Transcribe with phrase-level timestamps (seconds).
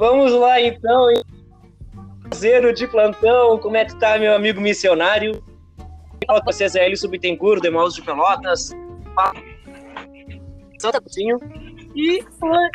[0.00, 1.08] Vamos lá então.
[2.34, 5.44] Zero de plantão, como é que tá, meu amigo missionário?
[6.26, 8.70] Fala com vocês é Hélio Subtencourt, Demaus de Pelotas.
[10.78, 11.38] Santa Coutinho.
[11.94, 12.24] E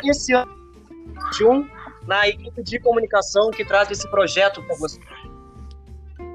[0.04, 1.68] esse ano
[2.06, 5.00] na equipe de comunicação que traz esse projeto para você.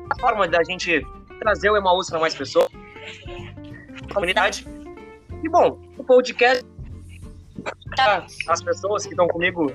[0.09, 1.08] A forma da gente
[1.39, 2.67] trazer o Emaús para mais pessoas,
[4.13, 4.67] comunidade.
[5.41, 6.66] E bom, o podcast
[8.49, 9.71] as pessoas que estão comigo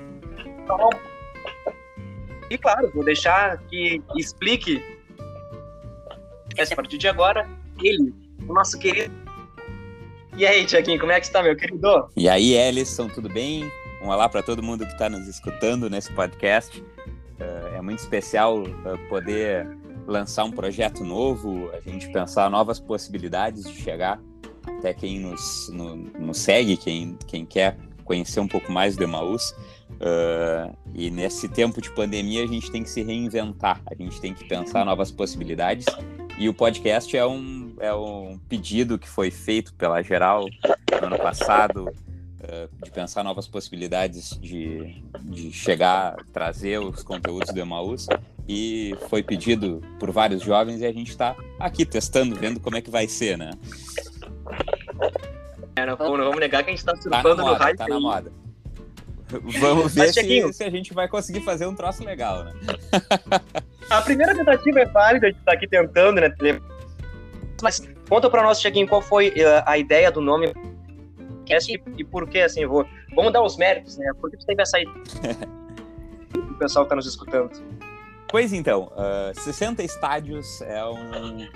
[2.49, 4.83] e claro, vou deixar que explique
[6.59, 7.47] a partir de agora
[7.83, 8.13] ele,
[8.47, 9.13] o nosso querido.
[10.35, 12.09] E aí, Tiaguinho, como é que está, meu querido?
[12.15, 13.69] E aí, Ellison, tudo bem?
[14.01, 16.79] Um olá para todo mundo que está nos escutando nesse podcast.
[16.79, 19.67] Uh, é muito especial uh, poder
[20.07, 24.19] lançar um projeto novo, a gente pensar novas possibilidades de chegar
[24.77, 29.55] até quem nos, no, nos segue, quem, quem quer conhecer um pouco mais do Emaús.
[29.97, 34.33] Uh, e nesse tempo de pandemia a gente tem que se reinventar, a gente tem
[34.33, 35.85] que pensar novas possibilidades.
[36.37, 40.45] E o podcast é um, é um pedido que foi feito pela Geral
[41.01, 47.59] no ano passado, uh, de pensar novas possibilidades de, de chegar, trazer os conteúdos do
[47.59, 48.07] Emaús.
[48.47, 52.81] E foi pedido por vários jovens e a gente está aqui testando, vendo como é
[52.81, 53.51] que vai ser, né?
[55.75, 57.77] É, não, não, vamos negar que a gente está surfando tá no hype.
[57.77, 58.31] Tá na moda.
[59.59, 62.53] Vamos ver se, se, a gente vai conseguir fazer um troço legal, né?
[63.89, 66.33] a primeira tentativa é válida, a gente tá aqui tentando, né?
[67.61, 70.53] Mas conta para nós, Cheguinho, qual foi uh, a ideia do nome
[71.49, 72.85] e, e por que, assim, vou...
[73.15, 74.11] Vamos dar os méritos, né?
[74.19, 75.37] Por que tu teve essa ideia?
[76.35, 77.51] o pessoal que tá nos escutando.
[78.29, 81.47] Pois então, uh, ah, 60 estádios é, um,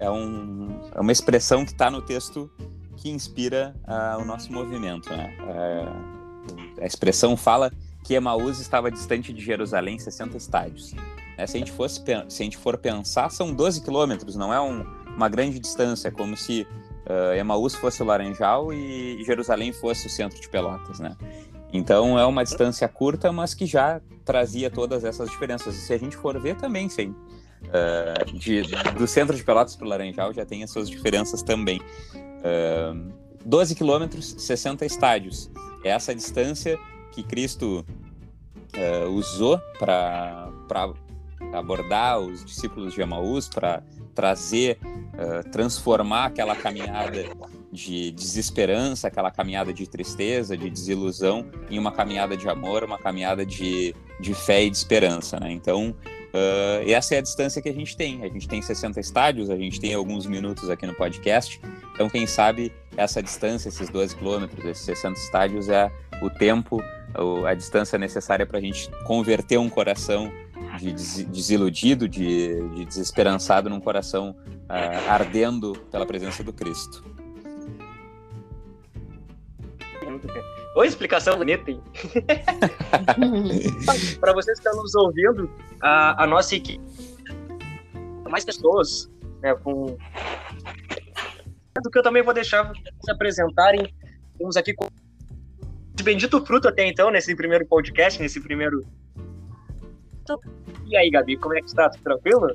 [0.00, 2.50] é, um, é uma expressão que está no texto
[2.96, 5.08] que inspira uh, o nosso movimento.
[5.10, 5.32] Né?
[5.40, 6.19] Uh,
[6.80, 7.70] a expressão fala
[8.04, 10.94] que Emaús estava distante de Jerusalém 60 estádios.
[11.36, 11.46] Né?
[11.46, 14.84] Se, a gente fosse, se a gente for pensar, são 12 quilômetros, não é um,
[15.14, 16.66] uma grande distância, é como se
[17.06, 20.98] uh, Emaús fosse o Laranjal e Jerusalém fosse o centro de Pelotas.
[20.98, 21.16] Né?
[21.72, 25.76] Então é uma distância curta, mas que já trazia todas essas diferenças.
[25.76, 27.14] E se a gente for ver também, sim.
[27.62, 28.62] Uh, de,
[28.96, 31.80] do centro de Pelotas para o Laranjal já tem as suas diferenças também.
[33.44, 35.50] 12 quilômetros, 60 estádios.
[35.84, 36.78] É essa distância
[37.12, 37.84] que Cristo
[38.76, 40.50] uh, usou para
[41.52, 43.82] abordar os discípulos de Emaús, para
[44.14, 47.24] trazer, uh, transformar aquela caminhada
[47.72, 53.46] de desesperança, aquela caminhada de tristeza, de desilusão, em uma caminhada de amor, uma caminhada
[53.46, 55.38] de, de fé e de esperança.
[55.38, 55.52] Né?
[55.52, 55.94] Então,
[56.30, 58.22] Uh, essa é a distância que a gente tem.
[58.22, 61.60] A gente tem 60 estádios, a gente tem alguns minutos aqui no podcast.
[61.92, 65.90] Então, quem sabe essa distância, esses 12 quilômetros, esses 60 estádios, é
[66.22, 66.80] o tempo,
[67.46, 70.30] a distância necessária para a gente converter um coração
[70.78, 70.92] de
[71.24, 77.04] desiludido, de, de desesperançado, num coração uh, ardendo pela presença do Cristo.
[80.76, 81.82] Oi, explicação bonita, hein?
[84.20, 85.50] Para vocês que estão nos ouvindo,
[85.80, 86.80] a, a nossa equipe,
[88.28, 89.10] mais pessoas,
[89.42, 89.96] né, com
[91.82, 92.70] do que eu também vou deixar
[93.02, 93.92] se apresentarem.
[94.36, 94.86] Temos aqui com
[95.94, 98.84] de bendito fruto até então, nesse primeiro podcast, nesse primeiro.
[100.86, 101.90] E aí, Gabi, como é que está?
[101.90, 102.48] Tudo tranquilo?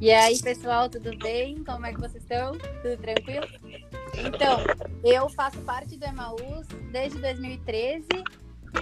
[0.00, 1.62] E aí, pessoal, tudo bem?
[1.62, 2.52] Como é que vocês estão?
[2.52, 3.46] Tudo tranquilo?
[4.26, 4.58] Então,
[5.04, 8.06] eu faço parte do Emaús desde 2013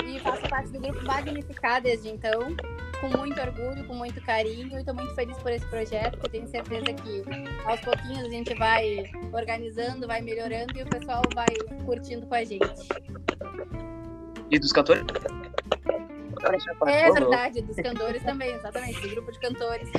[0.05, 2.55] e faço parte do grupo Magnificar desde então,
[3.01, 6.49] com muito orgulho, com muito carinho e estou muito feliz por esse projeto, porque tenho
[6.49, 7.23] certeza que
[7.65, 11.47] aos pouquinhos a gente vai organizando, vai melhorando e o pessoal vai
[11.85, 12.89] curtindo com a gente.
[14.51, 15.05] E dos cantores?
[16.87, 19.91] É verdade, dos cantores também, exatamente, do grupo de cantores.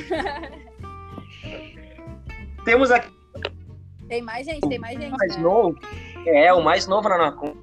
[2.65, 3.18] Temos aqui
[4.09, 5.11] tem mais gente, tem mais gente.
[5.11, 5.43] mais né?
[5.43, 5.79] novo.
[6.25, 7.55] É, o mais novo na Anacom.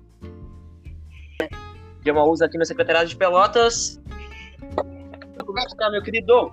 [2.00, 4.00] De uma usa aqui no Secretariado de Pelotas.
[5.44, 6.52] Como é que tá, meu querido?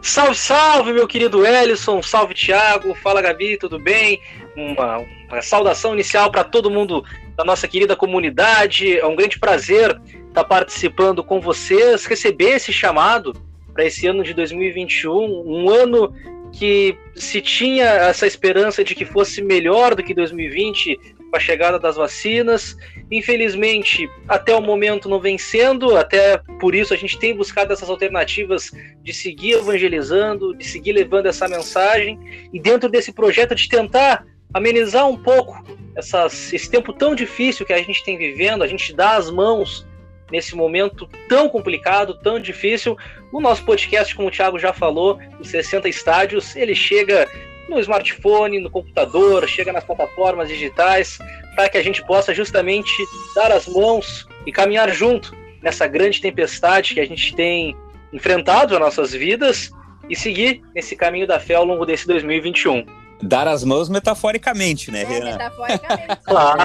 [0.00, 2.02] Salve, salve, meu querido Ellison.
[2.02, 2.94] Salve, Thiago.
[2.94, 4.18] Fala, Gabi, tudo bem?
[4.56, 7.04] Uma, uma saudação inicial para todo mundo
[7.36, 8.98] da nossa querida comunidade.
[8.98, 13.34] É um grande prazer estar participando com vocês, receber esse chamado
[13.74, 15.12] para esse ano de 2021,
[15.46, 16.14] um ano
[16.52, 20.98] que se tinha essa esperança de que fosse melhor do que 2020
[21.30, 22.76] com a chegada das vacinas.
[23.10, 27.88] Infelizmente, até o momento não vem sendo, até por isso a gente tem buscado essas
[27.88, 28.70] alternativas
[29.02, 32.18] de seguir evangelizando, de seguir levando essa mensagem
[32.52, 35.62] e dentro desse projeto de tentar amenizar um pouco
[35.96, 39.86] essas, esse tempo tão difícil que a gente tem vivendo, a gente dá as mãos
[40.30, 42.96] nesse momento tão complicado, tão difícil.
[43.32, 47.28] O nosso podcast, como o Thiago já falou, os 60 estádios, ele chega
[47.68, 51.18] no smartphone, no computador, chega nas plataformas digitais,
[51.54, 52.92] para que a gente possa justamente
[53.34, 57.76] dar as mãos e caminhar junto nessa grande tempestade que a gente tem
[58.12, 59.70] enfrentado nas nossas vidas
[60.08, 62.99] e seguir nesse caminho da fé ao longo desse 2021.
[63.22, 65.32] Dar as mãos metaforicamente, né, é, Renan?
[65.32, 66.20] Metaforicamente.
[66.24, 66.62] claro.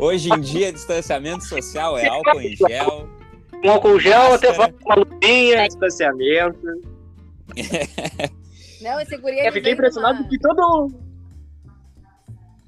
[0.00, 3.08] Hoje em dia, distanciamento social é álcool em gel.
[3.64, 5.66] Um álcool gel, até uma luvinha.
[5.66, 6.58] Distanciamento.
[8.80, 10.28] Não, esse guri Eu fiquei impressionado uma...
[10.28, 10.92] que todo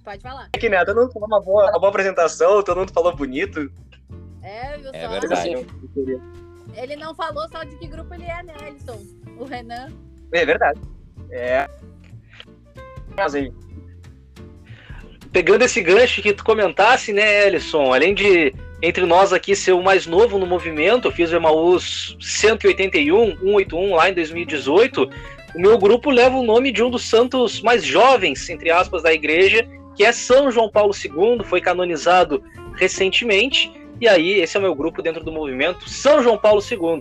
[0.07, 0.49] Pode falar.
[0.53, 3.71] É que né, todo mundo falou uma boa, uma boa apresentação, todo mundo falou bonito.
[4.41, 5.09] É, viu É só?
[5.09, 5.67] verdade.
[6.75, 9.03] Ele não falou só de que grupo ele é, né, Alisson?
[9.37, 9.89] O Renan.
[10.31, 10.81] É verdade.
[11.31, 11.69] É.
[13.17, 13.53] Mas aí.
[15.33, 19.83] Pegando esse gancho que tu comentasse, né, Ellison, além de entre nós aqui ser o
[19.83, 25.11] mais novo no movimento, eu fiz o Emaús 181, 181 lá em 2018,
[25.55, 29.13] o meu grupo leva o nome de um dos santos mais jovens, entre aspas, da
[29.13, 32.43] igreja, que é São João Paulo II, foi canonizado
[32.75, 37.01] recentemente, e aí esse é o meu grupo dentro do movimento, São João Paulo II.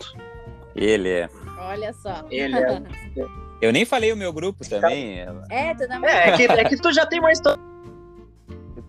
[0.75, 1.29] Ele é.
[1.59, 2.25] Olha só.
[2.29, 2.81] Ele é.
[3.61, 5.19] Eu nem falei o meu grupo também.
[5.49, 6.09] É, tu também.
[6.09, 7.61] É, é que, é que tu já tem uma história.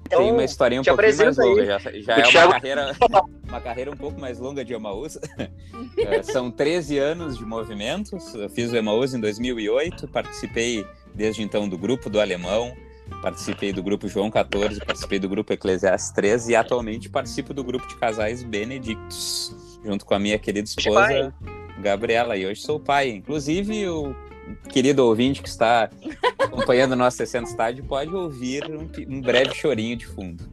[0.08, 1.48] Tem uma historinha um pouquinho mais aí.
[1.48, 1.64] longa.
[1.64, 2.92] Já, já é uma Thiago- carreira,
[3.48, 5.18] uma carreira um pouco mais longa de Emaús.
[5.98, 8.34] É, São 13 anos de movimentos.
[8.34, 10.06] Eu fiz o Emaús em 2008.
[10.08, 12.72] Participei desde então do grupo do Alemão.
[13.22, 14.78] Participei do grupo João 14.
[14.80, 16.52] Participei do grupo Eclesiastes 13.
[16.52, 19.56] E atualmente participo do grupo de casais Benedictus.
[19.82, 21.32] Junto com a minha querida esposa,
[21.80, 22.36] Gabriela.
[22.36, 23.08] E hoje sou pai.
[23.10, 24.14] Inclusive, o
[24.68, 25.90] querido ouvinte que está
[26.38, 30.44] acompanhando o nosso 60 estádio pode ouvir um, um breve chorinho de fundo.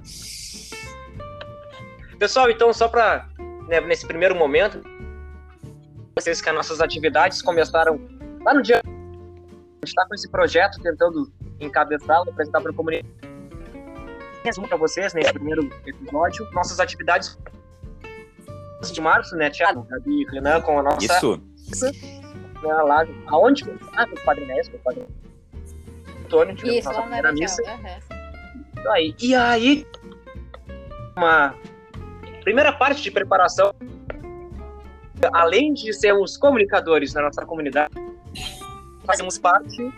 [2.18, 3.28] Pessoal, então, só para
[3.88, 4.82] nesse primeiro momento,
[6.16, 8.00] vocês que as nossas atividades começaram
[8.44, 8.82] lá no dia.
[8.86, 13.08] A gente está com esse projeto tentando encabeçá-lo, apresentar para a comunidade.
[14.44, 16.48] Resumo para vocês nesse primeiro episódio.
[16.52, 17.38] Nossas atividades
[18.92, 19.84] de março, né, Thiago?
[19.90, 21.06] Gabi e Renan com a nossa.
[21.06, 21.42] Isso.
[22.64, 23.64] Né, lá, aonde?
[23.96, 25.06] Ah, no Padre Néstor, no Padre
[26.24, 27.62] Antônio, tivemos Isso, nossa primeira missa.
[27.62, 29.16] Isso aí.
[29.20, 29.88] E aí,
[31.16, 31.54] uma
[32.42, 33.74] primeira parte de preparação,
[35.34, 37.94] além de sermos comunicadores na nossa comunidade,
[39.06, 39.94] fazemos parte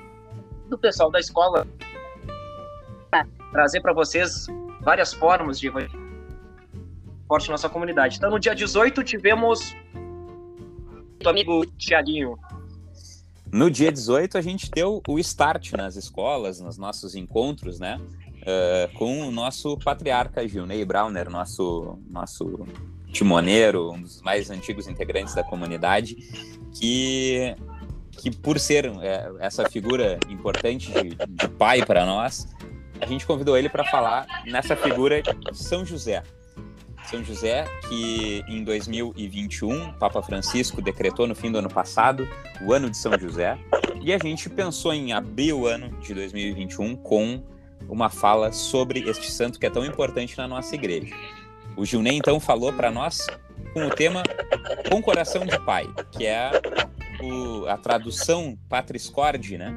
[0.68, 1.68] do pessoal da escola
[3.52, 4.48] trazer para vocês
[4.82, 5.72] várias formas de
[7.28, 8.18] forte nossa comunidade.
[8.18, 9.74] Então, no dia 18, tivemos
[11.24, 12.38] o amigo Tiaguinho.
[13.56, 18.02] No dia 18, a gente deu o start nas escolas, nos nossos encontros, né?
[18.46, 22.68] eh, com o nosso patriarca Gilney Browner, nosso, nosso
[23.14, 26.16] timoneiro, um dos mais antigos integrantes da comunidade,
[26.78, 27.56] que,
[28.12, 32.54] que por ser eh, essa figura importante de, de pai para nós,
[33.00, 36.24] a gente convidou ele para falar nessa figura de São José.
[37.10, 42.28] São José, que em 2021, Papa Francisco decretou no fim do ano passado
[42.62, 43.58] o ano de São José,
[44.02, 47.44] e a gente pensou em abrir o ano de 2021 com
[47.88, 51.14] uma fala sobre este santo que é tão importante na nossa igreja.
[51.78, 53.26] O Gilney então falou para nós
[53.74, 54.24] com o tema
[54.90, 56.52] Com Coração de Pai, que é
[57.22, 59.74] o- a tradução Patris Corde, né?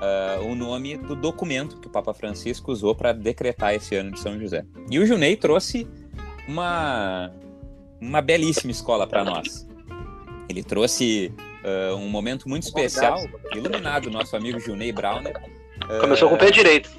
[0.00, 4.20] Ah, o nome do documento que o Papa Francisco usou para decretar esse ano de
[4.20, 4.64] São José.
[4.90, 5.86] E o Gilney trouxe
[6.48, 7.30] uma,
[8.00, 9.68] uma belíssima escola para nós.
[10.48, 13.18] Ele trouxe ah, um momento muito especial,
[13.54, 15.36] iluminado, nosso amigo Gilney Browner.
[15.82, 16.90] ah, Começou com o pé direito.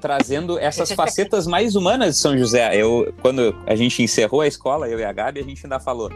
[0.00, 2.74] trazendo essas facetas mais humanas de São José.
[2.76, 6.10] Eu, quando a gente encerrou a escola, eu e a Gabi, a gente ainda falou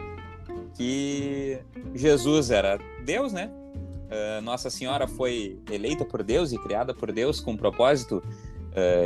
[0.75, 1.57] que
[1.95, 3.49] Jesus era Deus, né?
[4.11, 8.21] Ah, Nossa Senhora foi eleita por Deus e criada por Deus com o propósito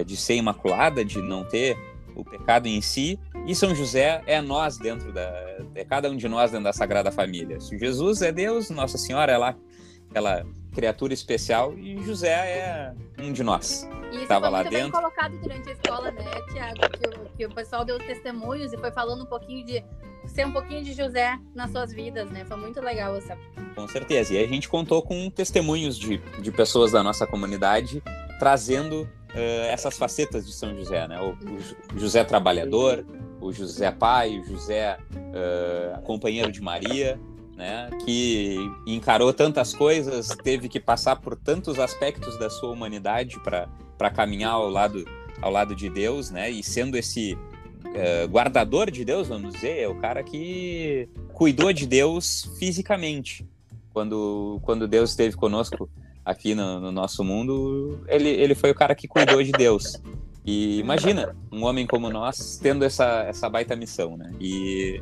[0.05, 1.77] de ser imaculada, de não ter
[2.21, 3.19] o pecado em si.
[3.47, 5.29] E São José é nós dentro da,
[5.75, 7.59] é cada um de nós dentro da Sagrada Família.
[7.59, 9.55] Se Jesus é Deus, Nossa Senhora é lá
[10.09, 13.87] aquela criatura especial e José é um de nós.
[14.11, 16.79] E isso Tava foi lá muito bem colocado durante a escola, né, Tiago?
[16.97, 19.83] Que, o- que o pessoal deu testemunhos e foi falando um pouquinho de
[20.27, 22.43] ser um pouquinho de José nas suas vidas, né?
[22.45, 23.37] Foi muito legal essa.
[23.73, 24.33] Com certeza.
[24.33, 28.03] E a gente contou com testemunhos de, de pessoas da nossa comunidade
[28.37, 31.19] trazendo eh, essas facetas de São José, né?
[31.21, 31.38] O,
[31.95, 33.05] o José trabalhador,
[33.39, 34.97] o José pai, o José
[35.33, 37.19] eh, companheiro de Maria,
[37.55, 37.89] né?
[38.05, 44.53] Que encarou tantas coisas, teve que passar por tantos aspectos da sua humanidade para caminhar
[44.53, 45.05] ao lado
[45.41, 46.50] ao lado de Deus, né?
[46.50, 47.38] E sendo esse
[47.93, 53.45] é, guardador de Deus, vamos dizer, é o cara que cuidou de Deus fisicamente.
[53.93, 55.89] Quando, quando Deus esteve conosco
[56.25, 60.01] aqui no, no nosso mundo, ele, ele foi o cara que cuidou de Deus.
[60.43, 64.31] E imagina um homem como nós tendo essa, essa baita missão, né?
[64.39, 65.01] E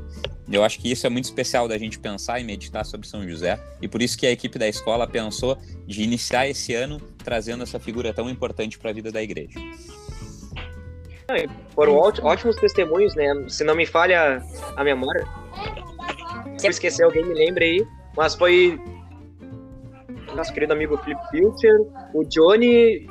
[0.51, 3.57] eu acho que isso é muito especial da gente pensar e meditar sobre São José.
[3.81, 5.57] E por isso que a equipe da escola pensou
[5.88, 9.59] de iniciar esse ano trazendo essa figura tão importante para a vida da igreja.
[11.75, 13.45] Foram ótimos testemunhos, né?
[13.47, 14.43] Se não me falha
[14.75, 15.25] a memória.
[16.57, 17.88] Se eu esquecer alguém, me lembre aí.
[18.17, 18.81] Mas foi
[20.39, 21.81] nosso querido amigo Flip Filter,
[22.13, 23.08] o Johnny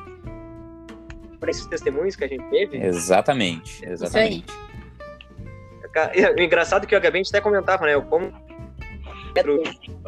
[1.39, 2.79] para esses testemunhos que a gente teve.
[2.79, 4.47] Exatamente, exatamente.
[6.37, 8.01] O engraçado é que o Gabi a gente até comentava, né?
[8.01, 8.33] Como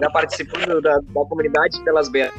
[0.00, 2.34] já participando da, da comunidade pelas belas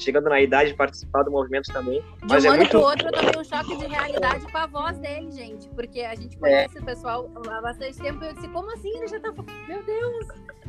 [0.00, 2.00] chegando na idade de participar do movimento também.
[2.00, 2.70] De mas um é ano muito...
[2.70, 5.68] pro outro eu tomei um choque de realidade com a voz dele, gente.
[5.70, 6.80] Porque a gente conhece é.
[6.80, 8.96] o pessoal há bastante tempo e eu disse, como assim?
[8.96, 9.32] Ele já tá.
[9.68, 10.26] Meu Deus!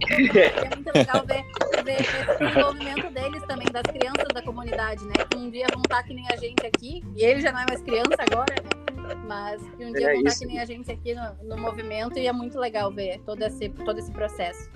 [0.09, 1.43] é muito legal ver,
[1.83, 5.13] ver esse desenvolvimento deles também, das crianças da comunidade, né?
[5.29, 7.65] Que um dia vão estar que nem a gente aqui, e ele já não é
[7.69, 9.15] mais criança agora, né?
[9.27, 12.17] Mas que um dia é vão estar que nem a gente aqui no, no movimento
[12.17, 14.69] e é muito legal ver todo esse, todo esse processo.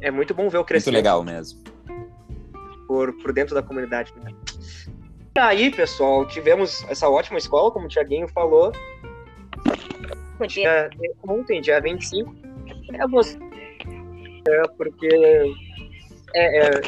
[0.00, 0.94] É muito bom ver o crescimento.
[0.94, 1.77] Muito legal mesmo
[2.88, 4.12] por, por dentro da comunidade.
[4.24, 4.32] Né?
[5.36, 8.72] E aí, pessoal, tivemos essa ótima escola, como o Tiaguinho falou.
[10.48, 10.88] Dia,
[11.26, 12.34] ontem, dia 25,
[12.94, 13.38] é você.
[14.48, 15.08] É porque
[16.34, 16.80] é, é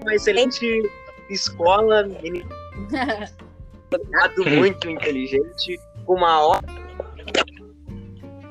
[0.00, 0.90] uma excelente
[1.28, 2.48] escola, menino
[4.56, 6.60] muito inteligente, com uma,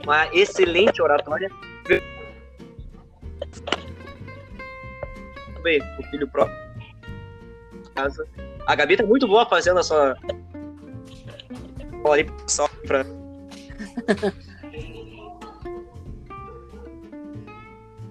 [0.03, 1.49] uma excelente oratória
[5.67, 6.55] bem, o filho próprio.
[7.93, 8.25] Casa.
[8.65, 10.17] A Gabi tá muito boa fazendo a sua.
[12.05, 13.05] Olha só pra.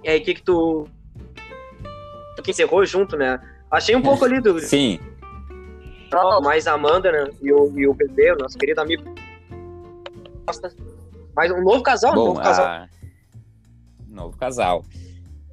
[0.05, 0.87] e aí, o que que tu.
[2.45, 3.41] que encerrou junto, né?
[3.71, 4.61] Achei um pouco ali do.
[4.61, 5.01] Sim.
[6.43, 7.31] Mais a Amanda, né?
[7.43, 9.03] E o, e o bebê, o nosso querido amigo.
[11.35, 12.67] Mas um novo casal, Bom, um novo casal.
[12.67, 12.89] A...
[14.09, 14.85] Novo casal.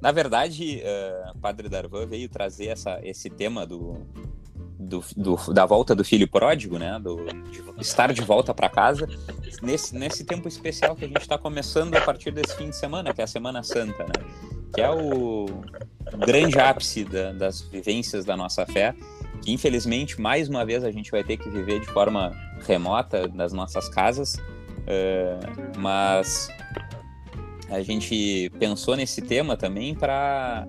[0.04, 3.96] Na verdade, uh, Padre Darvan veio trazer essa, esse tema do,
[4.78, 7.00] do, do, da volta do filho pródigo, né?
[7.02, 7.24] Do,
[7.80, 9.08] estar de volta para casa,
[9.62, 13.14] nesse, nesse tempo especial que a gente está começando a partir desse fim de semana,
[13.14, 14.12] que é a Semana Santa, né?
[14.74, 15.46] Que é o
[16.26, 18.94] grande ápice da, das vivências da nossa fé,
[19.40, 22.30] que infelizmente, mais uma vez, a gente vai ter que viver de forma
[22.66, 26.50] remota nas nossas casas, uh, mas
[27.70, 30.66] a gente pensou nesse tema também para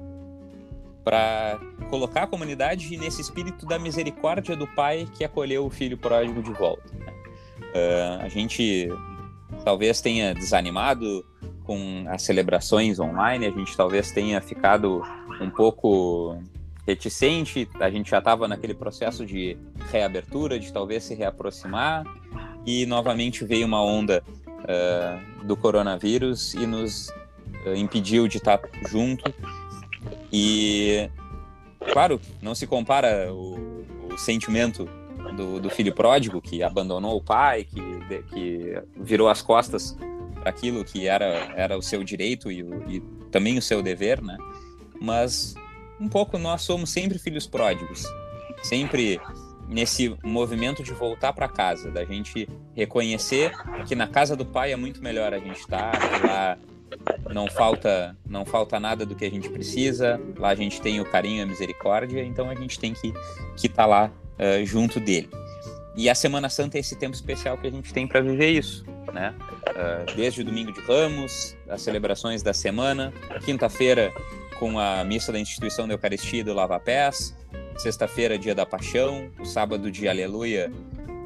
[1.03, 1.59] para
[1.91, 6.51] colocar a comunidade nesse espírito da misericórdia do pai que acolheu o filho pródigo de
[6.51, 6.91] volta.
[6.95, 7.13] Né?
[7.59, 8.89] Uh, a gente
[9.63, 11.23] talvez tenha desanimado
[11.63, 15.03] com as celebrações online, a gente talvez tenha ficado
[15.39, 16.41] um pouco
[16.87, 19.57] reticente, a gente já estava naquele processo de
[19.91, 22.03] reabertura, de talvez se reaproximar,
[22.65, 24.23] e novamente veio uma onda
[24.65, 27.09] uh, do coronavírus e nos
[27.65, 29.33] uh, impediu de estar junto.
[30.31, 31.09] E,
[31.91, 34.87] claro, não se compara o, o sentimento
[35.35, 39.97] do, do, filho pródigo que abandonou o pai, que, que virou as costas
[40.35, 42.99] para aquilo que era, era o seu direito e, o, e
[43.31, 44.37] também o seu dever, né?
[45.01, 45.55] Mas
[45.99, 48.05] um pouco nós somos sempre filhos pródigos,
[48.63, 49.19] sempre
[49.67, 53.51] nesse movimento de voltar para casa, da gente reconhecer
[53.85, 56.57] que na casa do pai é muito melhor a gente estar, tá, lá
[57.33, 61.05] não falta não falta nada do que a gente precisa, lá a gente tem o
[61.05, 63.13] carinho a misericórdia, então a gente tem que
[63.57, 65.29] que tá lá uh, junto dele.
[65.97, 68.85] E a Semana Santa é esse tempo especial que a gente tem para viver isso,
[69.13, 69.33] né?
[69.69, 73.13] Uh, desde o domingo de Ramos, as celebrações da semana,
[73.45, 74.13] quinta-feira
[74.59, 77.35] com a missa da instituição da Eucaristia e do Lava Pés,
[77.77, 79.31] Sexta-feira, dia da paixão.
[79.39, 80.71] O sábado de aleluia.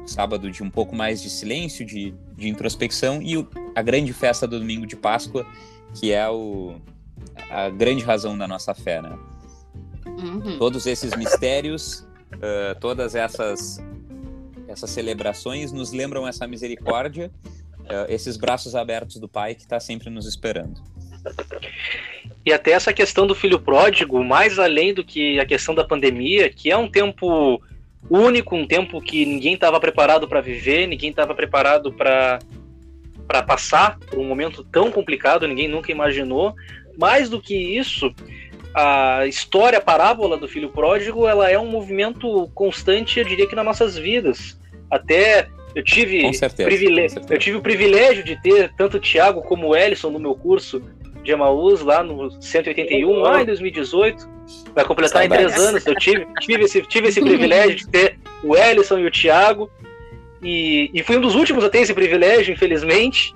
[0.06, 3.22] sábado de um pouco mais de silêncio, de, de introspecção.
[3.22, 5.46] E o, a grande festa do domingo de Páscoa,
[5.94, 6.80] que é o,
[7.50, 9.16] a grande razão da nossa fé, né?
[10.06, 10.58] Uhum.
[10.58, 12.00] Todos esses mistérios,
[12.34, 13.78] uh, todas essas,
[14.68, 17.30] essas celebrações nos lembram essa misericórdia,
[17.80, 20.82] uh, esses braços abertos do Pai que está sempre nos esperando.
[22.44, 26.48] E até essa questão do filho pródigo, mais além do que a questão da pandemia,
[26.48, 27.60] que é um tempo
[28.08, 32.38] único, um tempo que ninguém estava preparado para viver, ninguém estava preparado para
[33.26, 36.52] para passar por um momento tão complicado, ninguém nunca imaginou.
[36.98, 38.12] Mais do que isso,
[38.74, 43.54] a história, a parábola do filho pródigo, ela é um movimento constante, eu diria que
[43.54, 44.58] nas nossas vidas.
[44.90, 49.76] Até Eu tive, certeza, eu tive o privilégio de ter tanto o Thiago como o
[49.76, 50.82] Ellison no meu curso
[51.22, 54.28] de Emaús, lá no 181, lá em 2018.
[54.74, 55.86] Vai completar em três anos.
[55.86, 59.70] Eu tive, tive, esse, tive esse privilégio de ter o Ellison e o Thiago.
[60.42, 63.34] E, e fui um dos últimos a ter esse privilégio, infelizmente.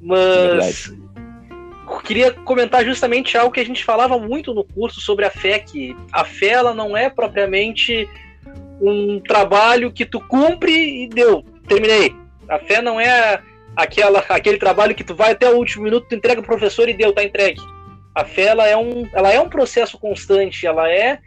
[0.00, 0.92] Mas
[1.88, 5.58] eu queria comentar justamente algo que a gente falava muito no curso sobre a fé,
[5.58, 8.08] que a fé ela não é propriamente
[8.80, 12.14] um trabalho que tu cumpre e deu, terminei.
[12.48, 13.40] A fé não é
[13.76, 16.94] aquela, aquele trabalho que tu vai até o último minuto, tu entrega pro professor e
[16.94, 17.60] deu, tá entregue.
[18.14, 21.18] A fé ela é um, ela é um processo constante, ela é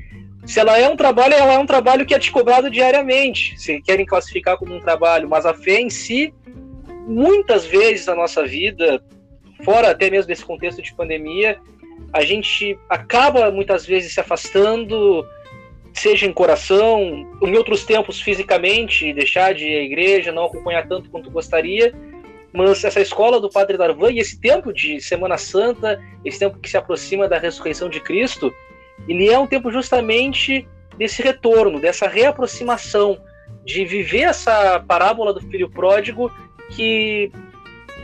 [0.45, 3.81] se ela é um trabalho, ela é um trabalho que é te cobrado diariamente, se
[3.81, 6.31] querem classificar como um trabalho, mas a fé em si,
[7.07, 9.03] muitas vezes na nossa vida,
[9.63, 11.57] fora até mesmo desse contexto de pandemia,
[12.13, 15.25] a gente acaba muitas vezes se afastando,
[15.93, 21.09] seja em coração, em outros tempos fisicamente, deixar de ir à igreja, não acompanhar tanto
[21.09, 21.91] quanto gostaria.
[22.55, 26.69] Mas essa escola do Padre Darvan e esse tempo de Semana Santa, esse tempo que
[26.69, 28.53] se aproxima da ressurreição de Cristo,
[29.07, 33.19] ele é um tempo justamente desse retorno, dessa reaproximação,
[33.65, 36.31] de viver essa parábola do filho pródigo
[36.71, 37.31] que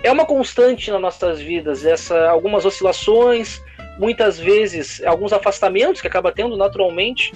[0.04, 3.62] é uma constante nas nossas vidas, essa algumas oscilações,
[3.98, 7.34] muitas vezes alguns afastamentos que acaba tendo naturalmente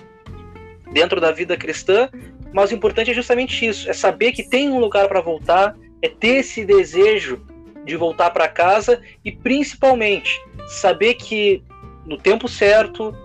[0.92, 2.10] dentro da vida cristã,
[2.54, 5.76] mas o importante é justamente isso, é saber que tem um lugar para voltar,
[6.06, 7.42] é ter esse desejo
[7.86, 11.64] de voltar para casa e principalmente saber que
[12.06, 13.16] no tempo certo,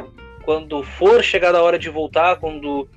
[0.45, 2.89] quando for chegada a hora de voltar, quando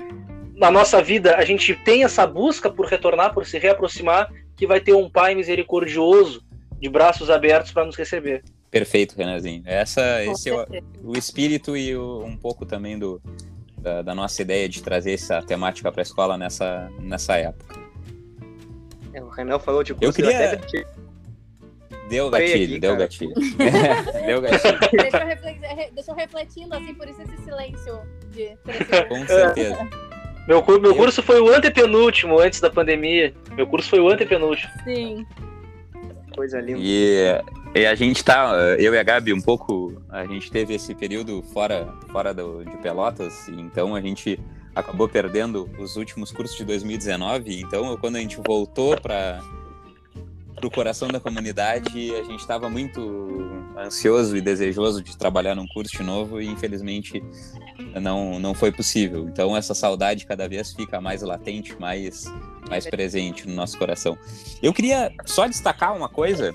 [0.56, 4.80] na nossa vida a gente tem essa busca por retornar, por se reaproximar, que vai
[4.80, 6.44] ter um Pai misericordioso
[6.80, 8.44] de braços abertos para nos receber.
[8.70, 9.64] Perfeito, Renanzinho.
[9.66, 13.22] Essa, esse é o, o espírito e o- um pouco também do,
[13.78, 17.83] da, da nossa ideia de trazer essa temática para a escola nessa, nessa época.
[19.14, 20.88] É, O Renan falou de curso, Eu queria- até meti-
[22.10, 23.34] Deu gatilho, aqui, deu gatilho.
[24.26, 28.00] deu gatilho, Deixa eu, refletir, deixa eu refletindo, assim, por isso esse silêncio
[28.32, 28.58] de
[29.08, 29.78] com certeza.
[30.46, 33.34] Meu, meu Eu- curso foi o antepenúltimo antes da pandemia.
[33.56, 34.70] Meu curso foi o antepenúltimo.
[34.84, 35.26] Sim.
[36.36, 36.80] coisa linda.
[36.82, 37.42] E,
[37.74, 41.42] e a gente tá, eu e a Gabi, um pouco, a gente teve esse período
[41.54, 44.38] fora, fora do, de Pelotas, então a gente
[44.76, 47.62] acabou perdendo os últimos cursos de 2019.
[47.62, 49.42] Então, quando a gente voltou para
[50.62, 53.02] o coração da comunidade, a gente estava muito
[53.78, 57.24] ansioso e desejoso de trabalhar num curso de novo e infelizmente
[58.02, 59.28] não, não foi possível.
[59.28, 62.26] Então, essa saudade cada vez fica mais latente, mais,
[62.70, 64.18] mais presente no nosso coração.
[64.62, 66.54] Eu queria só destacar uma coisa.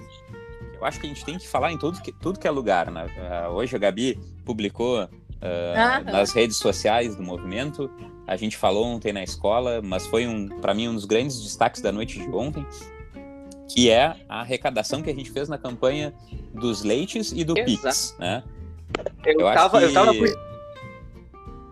[0.74, 2.90] Eu acho que a gente tem que falar em tudo que, tudo que é lugar.
[2.90, 3.06] Né?
[3.30, 5.08] Ah, Hoje a Gabi publicou
[5.42, 6.04] Aham.
[6.12, 7.90] nas redes sociais do movimento.
[8.26, 11.80] A gente falou ontem na escola, mas foi um, para mim um dos grandes destaques
[11.80, 12.66] da noite de ontem,
[13.68, 16.12] que é a arrecadação que a gente fez na campanha
[16.52, 17.70] dos leites e do Exato.
[17.70, 18.42] Pix, né?
[19.24, 20.34] Eu, Eu acho tava, eu tava que-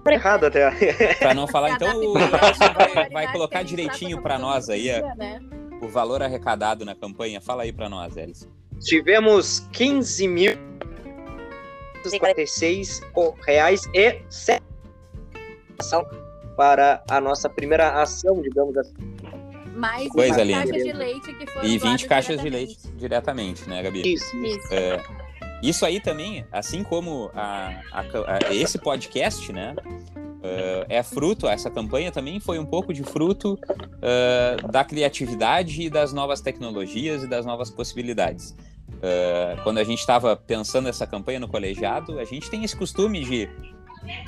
[0.08, 1.14] errado até.
[1.14, 2.14] Para não falar, então o
[2.94, 5.40] vai, vai que colocar direitinho para nós aí a- né?
[5.82, 7.40] o valor arrecadado na campanha.
[7.40, 8.48] Fala aí para nós, Ellison.
[8.80, 10.52] Tivemos 15 mil
[12.18, 13.00] 46
[13.46, 14.62] reais e 7
[16.56, 18.94] para a nossa primeira ação, digamos assim.
[19.74, 20.60] Mais Coisa 20 linda.
[20.64, 24.10] caixas de leite que foram E 20 doadas caixas de leite diretamente, né, Gabi?
[24.14, 24.34] Isso.
[24.38, 24.72] Isso.
[24.72, 25.02] É,
[25.62, 28.00] isso aí também, assim como a- a-
[28.50, 29.74] a- esse podcast, né?
[30.42, 33.58] é, é fruto, essa campanha também foi um pouco de fruto
[34.00, 38.54] é, da criatividade e das novas tecnologias e das novas possibilidades.
[39.02, 43.24] É, quando a gente estava pensando essa campanha no colegiado, a gente tem esse costume
[43.24, 43.48] de,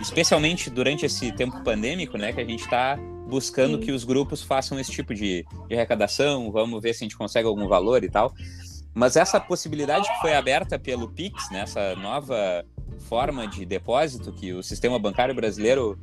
[0.01, 3.85] especialmente durante esse tempo pandêmico, né, que a gente está buscando Sim.
[3.85, 7.47] que os grupos façam esse tipo de, de arrecadação, vamos ver se a gente consegue
[7.47, 8.33] algum valor e tal.
[8.95, 12.65] Mas essa possibilidade que foi aberta pelo Pix, né, essa nova
[13.09, 15.99] forma de depósito que o sistema bancário brasileiro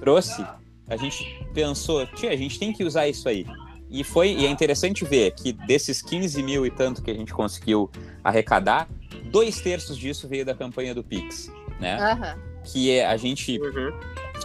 [0.00, 0.44] trouxe,
[0.88, 3.44] a gente pensou, tia, a gente tem que usar isso aí.
[3.90, 7.32] E foi e é interessante ver que desses 15 mil e tanto que a gente
[7.32, 7.90] conseguiu
[8.22, 8.86] arrecadar,
[9.30, 11.96] dois terços disso veio da campanha do Pix, né?
[11.98, 12.36] Aham.
[12.64, 13.92] Que é, a gente Uhum.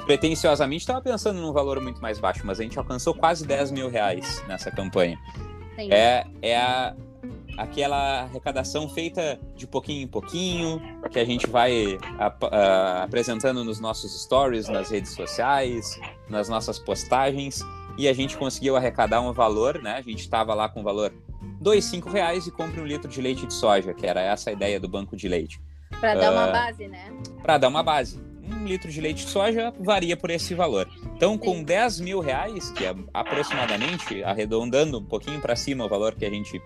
[0.05, 3.89] pretensiosamente estava pensando num valor muito mais baixo, mas a gente alcançou quase 10 mil
[3.89, 5.19] reais nessa campanha.
[5.75, 5.91] Sim.
[5.91, 6.95] É, é a,
[7.57, 13.79] aquela arrecadação feita de pouquinho em pouquinho, que a gente vai ap- ah, apresentando nos
[13.79, 17.59] nossos stories, nas redes sociais, nas nossas postagens,
[17.97, 19.95] e a gente conseguiu arrecadar um valor, né?
[19.97, 21.13] A gente estava lá com o valor
[21.61, 24.53] dois cinco reais e compre um litro de leite de soja, que era essa a
[24.53, 25.59] ideia do banco de leite,
[25.99, 27.13] Pra dar uma Ah, base, né?
[27.41, 28.19] para dar uma base.
[28.45, 30.87] um litro de leite de soja varia por esse valor.
[31.15, 36.13] Então, com 10 mil reais, que é aproximadamente, arredondando um pouquinho para cima o valor
[36.15, 36.61] que a gente,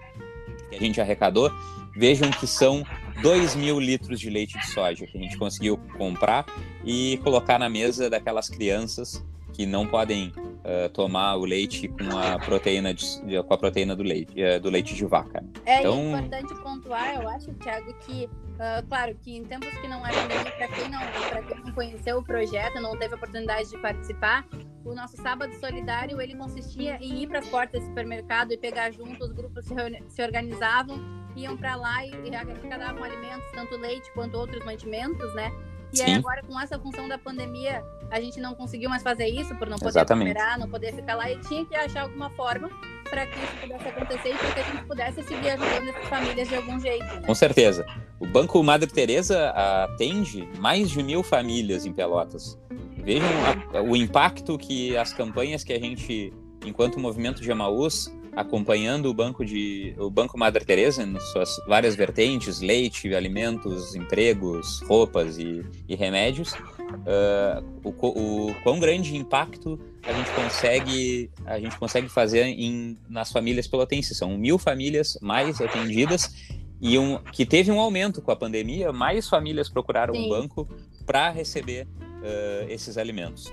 [0.69, 1.51] que a gente arrecadou,
[1.95, 2.83] vejam que são
[3.21, 6.45] 2 mil litros de leite de soja que a gente conseguiu comprar
[6.83, 10.31] e colocar na mesa daquelas crianças que não podem
[10.67, 14.69] uh, tomar o leite com a proteína, de, com a proteína do, leite, uh, do
[14.69, 15.43] leite de vaca.
[15.65, 16.09] É então...
[16.09, 20.51] importante pontuar, eu acho, Thiago, que, uh, claro, que em tempos que não é pandemia,
[20.51, 20.99] para quem, não,
[21.47, 24.45] quem não conheceu o projeto, não teve a oportunidade de participar,
[24.83, 28.91] o nosso sábado solidário ele consistia em ir para as portas do supermercado e pegar
[28.91, 29.73] junto, os grupos se,
[30.07, 30.97] se organizavam,
[31.35, 35.51] iam para lá e, e arrecadavam alimentos, tanto leite quanto outros mantimentos, né?
[35.93, 39.55] E aí agora com essa função da pandemia, a gente não conseguiu mais fazer isso
[39.55, 40.29] por não poder Exatamente.
[40.29, 42.69] esperar, não poder ficar lá e tinha que achar alguma forma
[43.09, 46.47] para que isso pudesse acontecer e para que a gente pudesse seguir ajudando essas famílias
[46.47, 47.05] de algum jeito.
[47.05, 47.21] Né?
[47.25, 47.85] Com certeza.
[48.19, 52.59] O Banco Madre Teresa atende mais de mil famílias em Pelotas.
[52.97, 53.27] Vejam
[53.73, 56.33] a, o impacto que as campanhas que a gente,
[56.65, 61.95] enquanto movimento de Emaús, acompanhando o banco de o banco Madre Teresa nas suas várias
[61.95, 70.13] vertentes leite alimentos empregos roupas e, e remédios uh, o, o quão grande impacto a
[70.13, 74.15] gente consegue a gente consegue fazer em, nas famílias pelotenses.
[74.15, 76.31] São mil famílias mais atendidas
[76.79, 80.69] e um que teve um aumento com a pandemia mais famílias procuraram o um banco
[81.07, 83.51] para receber uh, esses alimentos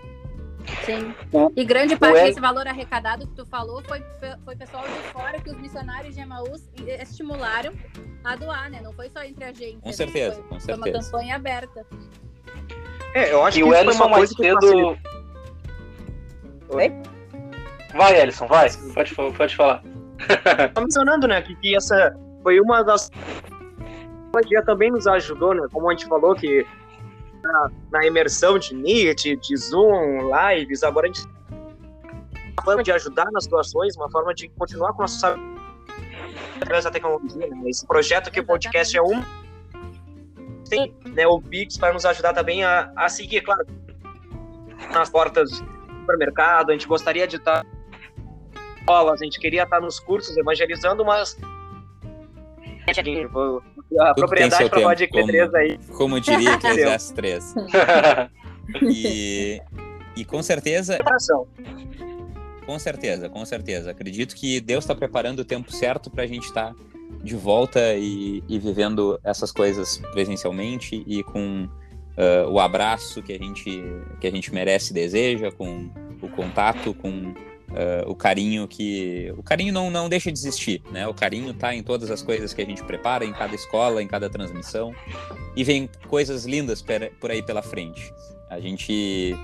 [0.84, 1.14] Sim.
[1.56, 4.02] E grande parte desse valor arrecadado que tu falou foi,
[4.44, 6.68] foi pessoal de fora que os missionários de Emaús
[7.00, 7.72] estimularam
[8.22, 8.80] a doar, né?
[8.82, 9.80] Não foi só entre a gente.
[9.80, 9.92] Com né?
[9.92, 10.82] certeza, foi, com certeza.
[10.82, 11.86] Foi uma campanha aberta.
[13.14, 14.98] É, eu acho e que o Ellison mais cedo.
[16.70, 16.92] Oi?
[17.94, 18.68] Vai, Ellison, vai.
[18.94, 19.82] Pode, pode falar.
[20.72, 23.10] Tá mencionando, né, que, que essa foi uma das.
[24.46, 25.66] dia também nos ajudou, né?
[25.72, 26.66] Como a gente falou, que
[27.44, 31.26] na, na imersão de Meet, de Zoom, lives, agora a gente
[32.56, 35.36] uma forma de ajudar nas situações, uma forma de continuar com a nossa
[36.60, 37.46] através da tecnologia.
[37.46, 37.68] Né?
[37.68, 39.22] Esse projeto aqui, o podcast é um
[40.70, 43.66] tem né, o Pix para nos ajudar também a, a seguir, claro,
[44.92, 45.66] nas portas do
[46.00, 46.70] supermercado.
[46.70, 47.66] A gente gostaria de estar
[48.80, 51.36] escolas, a gente queria estar nos cursos evangelizando, mas
[53.98, 55.78] a Tudo propriedade para falar de Q3 aí.
[55.96, 57.54] Como diria Eclesiastes 3.
[58.82, 59.60] e,
[60.16, 60.98] e com certeza.
[62.66, 63.90] Com certeza, com certeza.
[63.90, 66.76] Acredito que Deus está preparando o tempo certo para a gente estar tá
[67.22, 73.38] de volta e, e, vivendo essas coisas presencialmente e com uh, o abraço que a
[73.38, 73.82] gente
[74.20, 77.34] que a gente merece e deseja, com o contato, com
[77.70, 79.32] uh, o carinho que.
[79.36, 81.06] O carinho não, não deixa de existir, né?
[81.06, 84.06] O carinho está em todas as coisas que a gente prepara, em cada escola, em
[84.06, 84.94] cada transmissão.
[85.56, 86.84] E vem coisas lindas
[87.20, 88.12] por aí pela frente.
[88.50, 89.34] A gente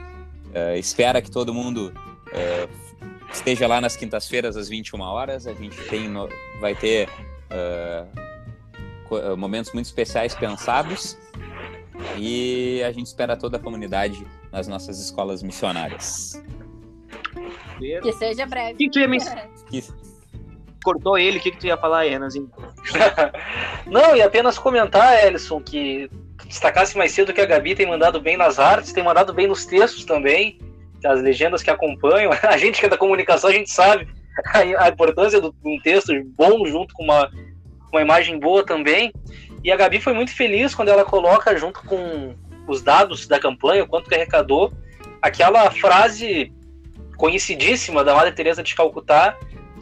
[0.48, 1.92] uh, espera que todo mundo
[2.28, 5.46] uh, esteja lá nas quintas-feiras às 21 horas.
[5.46, 6.28] A gente tem no,
[6.61, 7.09] vai ter
[9.37, 11.18] momentos muito especiais pensados.
[12.16, 16.39] E a gente espera toda a comunidade nas nossas escolas missionárias.
[17.80, 18.74] Que seja breve.
[18.74, 19.18] O que, tu ia me...
[20.84, 22.50] Cortou ele, o que, que tu ia falar aí, Renanzinho?
[23.86, 26.10] Não, e apenas comentar, Ellison, que
[26.46, 29.66] destacasse mais cedo que a Gabi tem mandado bem nas artes, tem mandado bem nos
[29.66, 30.58] textos também,
[31.04, 32.32] as legendas que acompanham.
[32.42, 34.08] A gente que é da comunicação, a gente sabe
[34.78, 37.30] a, importância de um texto bom junto com uma,
[37.92, 39.12] uma imagem boa também.
[39.62, 42.34] E a Gabi foi muito feliz quando ela coloca, junto com
[42.66, 44.72] os dados da campanha, o quanto que arrecadou,
[45.20, 46.52] aquela frase
[47.20, 49.37] conhecidíssima da Madre Teresa de Calcutá,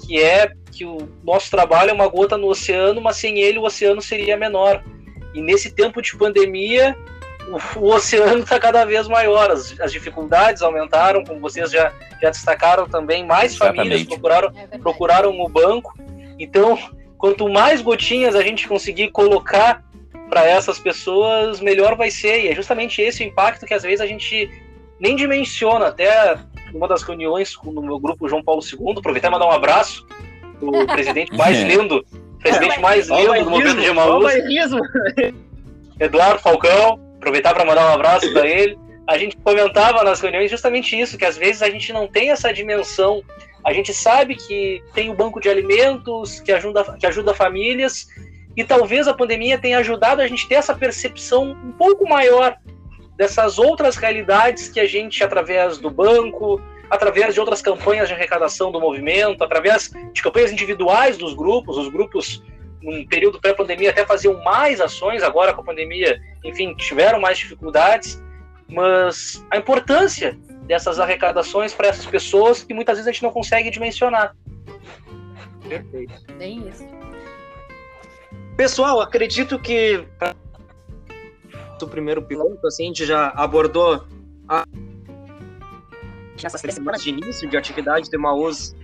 [0.05, 3.63] que é que o nosso trabalho é uma gota no oceano, mas sem ele o
[3.63, 4.83] oceano seria menor.
[5.33, 6.97] E nesse tempo de pandemia,
[7.49, 12.31] o, o oceano está cada vez maior, as, as, dificuldades aumentaram, como vocês já, já
[12.31, 13.77] destacaram também, mais Exatamente.
[13.77, 15.95] famílias procuraram, é procuraram o banco.
[16.41, 16.77] Então,
[17.17, 19.85] quanto mais gotinhas a gente conseguir colocar
[20.29, 22.45] para essas pessoas, melhor vai ser.
[22.45, 24.51] E é justamente esse o impacto que às vezes a gente
[25.01, 25.87] nem dimensiona.
[25.87, 26.37] Até
[26.73, 30.07] numa das reuniões no meu grupo João Paulo II, aproveitar e mandar um abraço
[30.59, 32.05] pro presidente mais lindo,
[32.41, 34.33] presidente mais lindo do movimento de Emaús,
[36.01, 38.79] Eduardo Falcão, aproveitar para mandar um abraço para ele.
[39.07, 42.53] A gente comentava nas reuniões justamente isso, que às vezes a gente não tem essa
[42.53, 43.23] dimensão.
[43.65, 48.07] A gente sabe que tem o banco de alimentos que ajuda, que ajuda famílias,
[48.57, 52.57] e talvez a pandemia tenha ajudado a gente ter essa percepção um pouco maior
[53.19, 58.71] dessas outras realidades que a gente, através do banco, através de outras campanhas de arrecadação
[58.71, 62.41] do movimento, através de campanhas individuais dos grupos, os grupos,
[62.81, 68.23] num período pré-pandemia, até faziam mais ações, agora com a pandemia, enfim, tiveram mais dificuldades.
[68.71, 73.71] mas a importância dessas arrecadações para essas pessoas que muitas vezes a gente não consegue
[73.71, 74.37] dimensionar.
[75.67, 76.15] Perfeito.
[76.37, 76.87] Bem isso.
[78.57, 80.05] Pessoal, acredito que
[81.85, 84.05] o primeiro piloto, assim, a gente já abordou
[84.49, 84.65] a...
[86.43, 88.75] essas três semanas de início de atividade do Maus.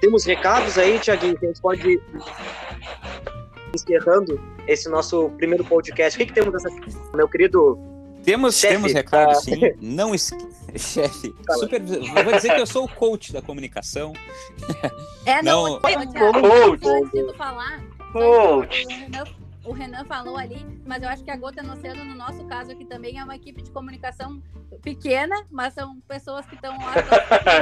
[0.00, 2.02] Temos recados aí, Tiaguinho, que a gente pode ir
[3.74, 6.16] encerrando esse nosso primeiro podcast.
[6.16, 6.68] O que, que temos dessa
[7.14, 7.78] meu querido
[8.24, 9.34] temos, Chefe, temos recado, tá.
[9.36, 9.60] sim.
[9.80, 10.30] Não es...
[10.76, 11.80] Chefe, super...
[11.80, 14.12] eu vou dizer que eu sou o coach da comunicação.
[15.24, 17.34] É, não, Não.
[17.34, 18.84] falar, Coach.
[18.84, 19.24] o Renan,
[19.68, 22.72] o Renan falou ali, mas eu acho que a Gota no Oceano, no nosso caso
[22.72, 24.42] aqui também, é uma equipe de comunicação
[24.82, 26.94] pequena, mas são pessoas que estão lá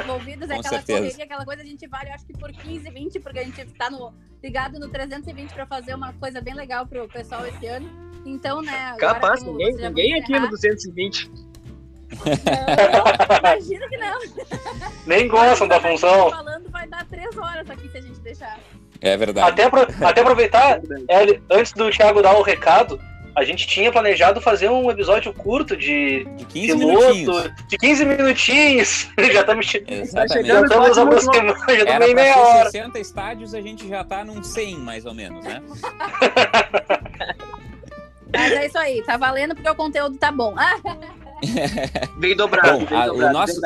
[0.04, 0.98] envolvidas, é aquela certeza.
[1.00, 3.60] correria, aquela coisa, a gente vale, eu acho que por 15, 20, porque a gente
[3.60, 7.88] está no, ligado no 320 para fazer uma coisa bem legal pro pessoal esse ano.
[8.24, 11.30] Então, né, agora, Capaz, como ninguém, ninguém aqui no encerrar- 220.
[12.08, 14.18] Não, imagina que não.
[15.06, 16.30] Nem gostam da função.
[16.30, 18.60] Falando vai dar três horas aqui se a gente deixar.
[19.00, 19.50] É verdade.
[19.50, 20.78] Até, apro- até aproveitar,
[21.08, 23.00] é, antes do Thiago dar o recado,
[23.34, 27.52] a gente tinha planejado fazer um episódio curto de De 15 piloto, minutinhos.
[27.68, 29.08] de 15 minutinhos.
[29.32, 30.32] já estamos, já Exatamente.
[30.32, 32.70] chegando estamos quase no aproximando, já estamos em meia hora.
[32.70, 35.62] 60 estádios, a gente já tá num 100, mais ou menos, né?
[38.32, 40.54] Mas é isso aí, tá valendo porque o conteúdo tá bom.
[42.18, 42.78] Veio dobrado.
[42.80, 43.60] Bom, veio a- o dobrado, nosso-.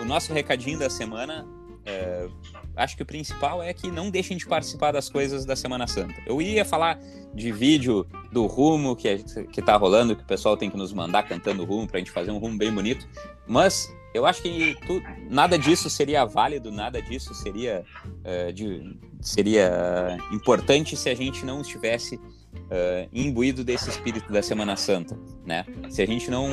[0.00, 1.46] O nosso recadinho da semana,
[1.86, 2.26] é,
[2.78, 6.14] acho que o principal é que não deixem de participar das coisas da Semana Santa.
[6.26, 6.98] Eu ia falar
[7.34, 9.18] de vídeo do rumo que, a-
[9.52, 12.30] que tá rolando, que o pessoal tem que nos mandar cantando rumo pra gente fazer
[12.30, 13.06] um rumo bem bonito,
[13.46, 17.84] mas eu acho que tu- nada disso seria válido, nada disso seria,
[18.24, 22.18] é, de- seria importante se a gente não estivesse
[22.70, 25.64] é, imbuído desse espírito da Semana Santa, né?
[25.90, 26.48] Se a gente não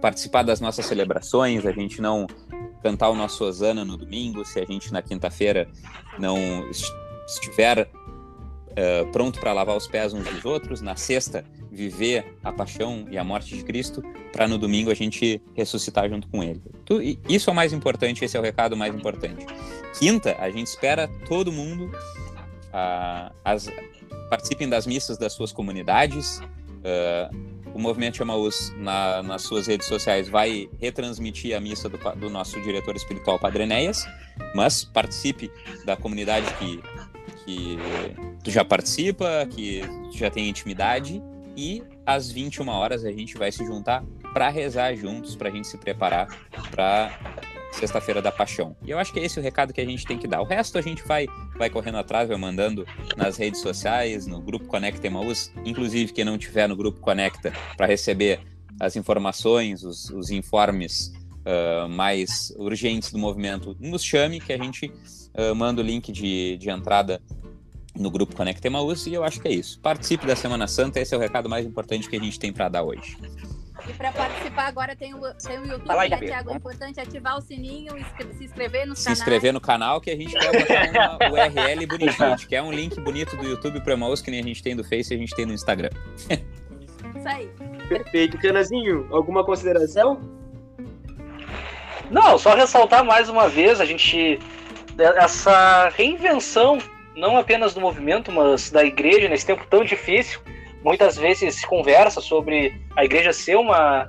[0.00, 2.26] participar das nossas celebrações, a gente não
[2.82, 5.68] cantar o nosso Osana no domingo, se a gente na quinta-feira
[6.18, 6.38] não
[6.70, 6.92] est-
[7.26, 7.90] estiver
[8.76, 13.18] eh, pronto para lavar os pés uns dos outros, na sexta viver a paixão e
[13.18, 16.62] a morte de Cristo, para no domingo a gente ressuscitar junto com Ele.
[17.28, 19.44] Isso é o mais importante, esse é o recado mais importante.
[19.98, 21.90] Quinta, a gente espera todo mundo
[22.72, 23.70] ah, as-
[24.30, 26.40] participem das missas das suas comunidades.
[26.84, 27.30] ah,
[27.74, 32.60] o Movimento Chamaús, na, nas suas redes sociais, vai retransmitir a missa do, do nosso
[32.62, 34.06] diretor espiritual, Padre Enéas,
[34.54, 35.50] mas participe
[35.84, 36.80] da comunidade que,
[37.44, 41.22] que já participa, que já tem intimidade,
[41.56, 45.66] e às 21 horas a gente vai se juntar para rezar juntos, para a gente
[45.66, 46.28] se preparar
[46.70, 47.18] para
[47.72, 48.76] sexta-feira da paixão.
[48.84, 50.40] E eu acho que é esse o recado que a gente tem que dar.
[50.40, 51.26] O resto a gente vai,
[51.56, 56.38] vai correndo atrás, vai mandando nas redes sociais, no grupo Conecta Emaús, inclusive quem não
[56.38, 58.40] tiver no grupo Conecta para receber
[58.80, 61.12] as informações, os, os informes
[61.44, 64.92] ah, mais urgentes do movimento, nos chame que a gente
[65.34, 67.22] ah, manda o link de, de entrada
[67.96, 69.80] no grupo Conecta Emaús e eu acho que é isso.
[69.80, 72.68] Participe da Semana Santa, esse é o recado mais importante que a gente tem para
[72.68, 73.16] dar hoje.
[73.88, 76.26] E para participar agora tem o, tem o YouTube, né, Gabi.
[76.26, 76.50] Thiago?
[76.50, 77.94] É importante ativar o sininho,
[78.36, 79.18] se inscrever nos Se canais.
[79.18, 82.70] inscrever no canal que a gente quer botar uma URL bonitinha, a gente quer um
[82.70, 85.18] link bonito do YouTube para Emaús que nem a gente tem do Face e a
[85.18, 85.90] gente tem no Instagram.
[86.28, 87.50] Isso aí.
[87.88, 88.36] Perfeito.
[88.38, 90.20] Canazinho, alguma consideração?
[92.10, 94.38] Não, só ressaltar mais uma vez, a gente.
[94.98, 96.78] Essa reinvenção,
[97.14, 100.40] não apenas do movimento, mas da igreja nesse tempo tão difícil.
[100.82, 104.08] Muitas vezes se conversa sobre a igreja ser uma,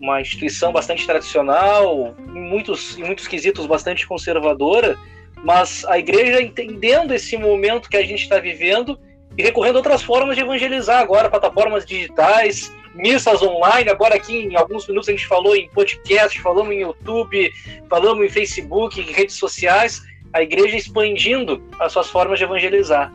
[0.00, 4.96] uma instituição bastante tradicional, em muitos, em muitos quesitos bastante conservadora,
[5.42, 8.98] mas a igreja entendendo esse momento que a gente está vivendo
[9.36, 14.56] e recorrendo a outras formas de evangelizar agora, plataformas digitais, missas online, agora aqui em
[14.56, 17.52] alguns minutos a gente falou em podcast, falamos em YouTube,
[17.90, 23.12] falamos em Facebook, em redes sociais, a igreja expandindo as suas formas de evangelizar.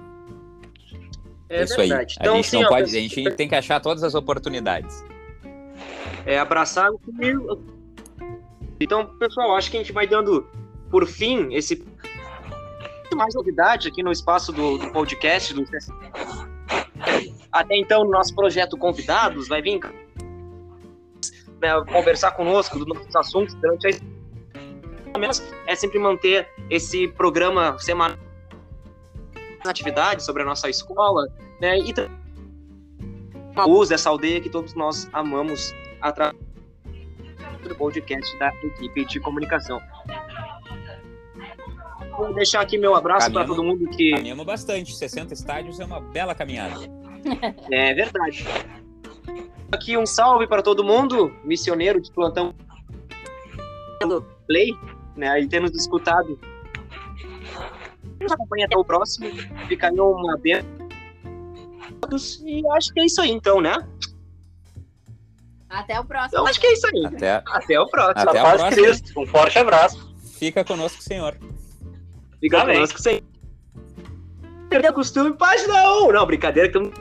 [1.50, 1.92] É, isso aí.
[1.92, 5.04] a gente assim, não ó, pode, a gente tem que achar todas as oportunidades.
[6.26, 7.12] é abraçar o que.
[8.80, 10.48] Então, pessoal, acho que a gente vai dando
[10.92, 11.84] por fim esse
[13.16, 15.66] mais novidade aqui no espaço do, do podcast do
[17.52, 19.80] até então no nosso projeto convidados vai vir
[21.60, 23.92] né, conversar conosco dos nossos assuntos durante a
[25.66, 28.29] é sempre manter esse programa semanal
[29.66, 31.28] atividades sobre a nossa escola
[31.60, 31.94] né e
[33.68, 36.38] usa essa aldeia que todos nós amamos através
[37.68, 39.82] do podcast da equipe de comunicação.
[42.18, 46.00] Vou deixar aqui meu abraço para todo mundo que Caminhamos bastante, 60 estádios é uma
[46.00, 46.76] bela caminhada.
[47.72, 48.46] é verdade.
[49.72, 52.54] Aqui um salve para todo mundo, missioneiro de plantão
[54.48, 54.72] Play,
[55.16, 55.40] né?
[55.42, 56.40] E ter nos escutado.
[58.22, 59.30] Nos acompanha até o próximo.
[59.68, 60.68] Fica aí uma benção.
[62.46, 63.76] E acho que é isso aí, então, né?
[65.70, 66.30] Até o próximo.
[66.40, 67.06] Então acho que é isso aí.
[67.06, 68.30] Até, Até o próximo.
[68.30, 68.86] Até a paz de próxima.
[68.88, 69.20] Cristo.
[69.22, 70.16] Um forte abraço.
[70.38, 71.38] fica conosco, senhor.
[72.40, 72.76] Fica Amém.
[72.76, 73.22] conosco sem.
[74.70, 76.12] Perder costume, página 1.
[76.12, 76.70] Não, brincadeira.
[76.70, 76.92] que eu-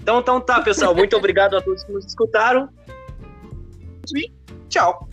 [0.00, 0.94] Então, então tá, pessoal.
[0.94, 2.68] Muito obrigado a todos que nos escutaram.
[4.14, 4.32] E
[4.68, 5.08] tchau.